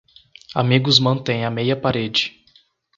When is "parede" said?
1.79-2.43